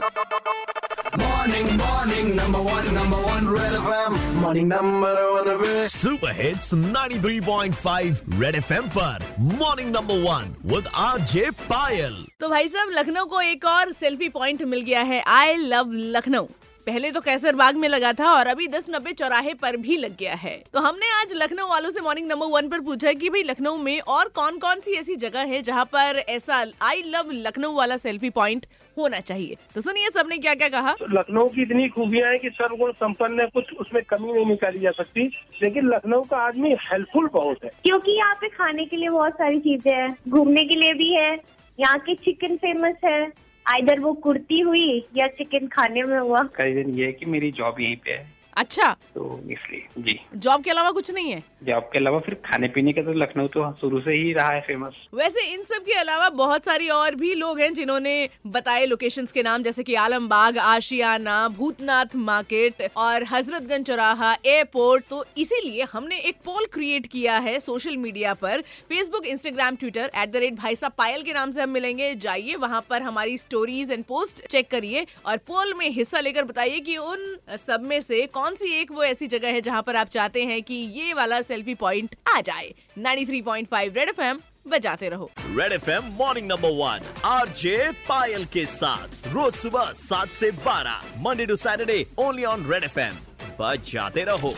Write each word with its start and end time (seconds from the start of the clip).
Morning, 0.00 1.66
morning, 1.76 2.34
number 2.36 2.60
one, 2.62 2.86
number 2.94 3.16
one, 3.16 3.48
Red 3.54 3.72
FM. 3.78 4.14
Morning, 4.42 4.68
number 4.68 5.10
one, 5.32 5.48
Red. 5.62 5.88
Super 5.94 6.32
hits 6.40 6.72
93.5 6.74 8.20
Red 8.42 8.56
FM 8.56 8.88
पर 8.96 9.24
morning 9.58 9.90
number 9.96 10.22
one 10.28 10.54
with 10.72 10.88
RJ 11.04 11.50
Payal 11.72 12.14
तो 12.40 12.48
भाई 12.48 12.68
साहब 12.76 12.90
लखनऊ 12.98 13.24
को 13.34 13.40
एक 13.40 13.64
और 13.74 13.92
selfie 14.00 14.28
point 14.38 14.62
मिल 14.72 14.80
गया 14.88 15.02
है 15.12 15.22
आई 15.38 15.56
लव 15.74 15.92
लखनऊ 16.16 16.46
पहले 16.90 17.10
तो 17.10 17.20
कैसर 17.20 17.54
बाग 17.54 17.76
में 17.76 17.88
लगा 17.88 18.12
था 18.12 18.30
और 18.30 18.46
अभी 18.46 18.66
दस 18.68 18.86
नब्बे 18.90 19.12
चौराहे 19.12 19.52
पर 19.54 19.76
भी 19.78 19.96
लग 19.96 20.16
गया 20.18 20.34
है। 20.34 20.54
तो 20.72 20.80
हमने 20.80 21.10
आज 21.14 21.32
लखनऊ 21.34 21.66
वालों 21.68 21.90
से 21.90 22.00
मॉर्निंग 22.00 22.26
नंबर 22.28 22.46
वन 22.50 22.68
पर 22.68 22.80
पूछा 22.80 23.12
कि 23.12 23.28
भाई 23.30 23.42
लखनऊ 23.42 23.76
में 23.78 24.00
और 24.14 24.28
कौन 24.34 24.58
कौन 24.58 24.80
सी 24.80 24.94
ऐसी 24.94 25.16
जगह 25.16 25.52
है 25.52 25.60
जहाँ 25.62 25.84
पर 25.92 26.18
ऐसा 26.28 26.56
आई 26.82 27.02
लव 27.06 27.30
लखनऊ 27.34 27.74
वाला 27.74 27.96
सेल्फी 27.98 28.30
पॉइंट 28.30 28.66
होना 28.96 29.20
चाहिए? 29.20 29.56
तो 29.74 29.80
सुनिए 29.80 30.08
सबने 30.14 30.38
क्या 30.38 30.54
क्या 30.54 30.68
कहा। 30.68 30.92
तो 30.94 31.06
लखनऊ 31.10 31.48
की 31.48 31.62
इतनी 31.62 31.88
खूबियाँ 31.88 32.30
हैं 32.30 32.38
कि 32.40 32.50
सर्वगुण 32.52 32.92
संपन्न 32.94 33.40
है 33.40 33.46
कुछ 33.54 33.72
उसमें 33.80 34.02
कमी 34.04 34.32
नहीं 34.32 34.46
निकाली 34.46 34.80
जा 34.80 34.90
सकती 34.92 35.26
लेकिन 35.62 35.88
लखनऊ 35.88 36.22
का 36.30 36.38
आदमी 36.46 36.74
हेल्पफुल 36.82 37.28
बहुत 37.34 37.64
है। 37.64 37.70
क्योंकि 37.84 38.16
यहाँ 38.16 38.34
पे 38.40 38.48
खाने 38.48 38.84
के 38.86 38.96
लिए 38.96 39.08
बहुत 39.10 39.34
सारी 39.34 39.60
चीज़ें 39.60 39.92
हैं 39.92 40.14
घूमने 40.28 40.62
के 40.62 40.80
लिए 40.80 40.94
भी 40.94 41.12
है 41.12 41.30
यहाँ 41.78 41.98
के 42.00 42.14
चिकन 42.16 42.56
फ़ेमस 42.56 42.96
है 43.04 43.20
आइधर 43.66 44.00
वो 44.00 44.12
कुर्ती 44.12 44.60
हुई 44.60 45.06
या 45.16 45.26
चिकन 45.28 45.66
खाने 45.66 46.02
में 46.02 46.18
हुआ? 46.18 46.42
कई 46.42 46.74
दिन 46.74 46.90
ये 46.90 47.06
है 47.06 47.12
कि 47.12 47.26
मेरी 47.26 47.50
जॉब 47.52 47.80
यहीं 47.80 47.96
पे 47.96 48.10
है। 48.10 48.32
अच्छा। 48.56 48.96
तो 49.14 49.40
इसलिए 49.50 49.86
जी। 49.98 50.20
जॉब 50.36 50.64
के 50.64 50.70
अलावा 50.70 50.90
कुछ 50.90 51.10
नहीं 51.10 51.32
है? 51.32 51.44
जॉब 51.62 51.88
के 51.92 51.98
अलावा 51.98 52.18
फिर 52.18 52.34
खाने 52.44 52.68
पीने 52.68 52.92
का 52.92 53.02
तो 53.02 53.12
लखनऊ 53.14 53.46
तो 53.48 53.70
शुरू 53.80 54.00
से 54.00 54.14
ही 54.14 54.32
रहा 54.32 54.50
है 54.50 54.60
फ़ेमस 54.60 54.94
वैसे 55.14 55.46
इन 55.52 55.62
सब 55.64 55.84
के 55.86 55.92
अलावा 56.00 56.28
बहुत 56.36 56.64
सारी 56.64 56.88
और 56.90 57.14
भी 57.14 57.34
लोग 57.34 57.60
हैं 57.60 57.72
जिन्होंने 57.74 58.28
बताए 58.48 58.86
लोकेशंस 58.86 59.32
के 59.32 59.42
नाम, 59.42 59.62
जैसे 59.62 59.82
कि 59.82 59.94
आलमबाग, 59.96 60.58
आशियाना, 60.58 61.48
भूतनाथ 61.48 62.16
मार्केट 62.16 62.82
और 62.96 63.24
हजरतगंज 63.24 63.86
चौराहा 63.86 64.32
एयरपोर्ट 64.46 65.04
तो 65.10 65.24
इसीलिए 65.38 65.86
हमने 65.92 66.18
एक 66.20 66.36
पोल 66.44 66.66
क्रिएट 66.72 67.06
किया 67.06 67.36
है 67.38 67.58
सोशल 67.60 67.96
मीडिया 67.96 68.34
पर। 68.34 68.60
Facebook 68.88 69.26
Instagram 69.26 69.76
Twitter 69.76 70.10
at 70.16 70.32
the 70.32 70.36
rate 70.36 70.54
भाई 70.54 70.76
साहब 70.76 70.92
पायल 70.98 71.22
के 71.22 71.32
नाम 71.32 71.52
से 71.52 71.62
हम 71.62 71.70
मिलेंगे। 71.70 72.14
जाइए, 72.16 72.54
वहाँ 72.56 72.84
पर 72.90 73.02
हमारी 73.02 73.36
स्टोरीज 73.38 73.90
एंड 73.90 74.04
पोस्ट 74.04 74.46
चेक 74.46 74.70
करिए 74.70 75.06
और 75.26 75.36
पोल 75.46 75.74
में 75.78 75.88
हिस्सा 75.90 76.20
लेकर 76.20 76.44
बताइए 76.44 76.80
कि 76.80 76.96
उन 76.96 77.36
सब 77.58 77.84
में 77.84 78.00
से 78.00 78.24
कौन 78.34 78.54
सी 78.54 78.72
एक 78.80 78.92
वो 78.92 79.04
ऐसी 79.04 79.26
जगह 79.28 79.48
है 79.48 79.60
जहाँ 79.60 79.82
पर 79.82 79.96
आप 79.96 80.08
चाहते 80.08 80.44
हैं 80.44 80.62
कि 80.62 80.74
ये 80.96 81.12
वाला 81.14 81.40
सेल्फी 81.50 81.74
पॉइंट 81.76 82.16
आ 82.28 82.40
जाए। 82.40 82.72
93.5 82.98 83.96
रेड 83.96 84.08
एफएम 84.08 84.40
बजाते 84.68 85.08
रहो। 85.08 85.30
Red 85.56 85.72
F 85.72 85.90
M 85.90 86.12
morning 86.18 86.48
number 86.48 86.70
one 86.74 87.06
R 87.26 87.48
J 87.58 87.76
Payal 88.08 88.44
के 88.52 88.64
साथ 88.66 89.26
रोज 89.28 89.54
सुबह 89.54 89.92
सात 89.96 90.28
से 90.40 90.50
बारह 90.66 91.02
Monday 91.18 91.46
to 91.46 91.56
Saturday 91.56 92.06
only 92.18 92.44
on 92.44 92.70
Red 92.72 92.84
F 92.84 93.00
M 93.00 93.16
बजाते 93.60 94.24
रहो। 94.24 94.54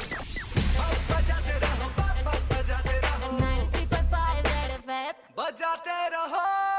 बजाते 5.38 6.08
रहो। 6.08 6.71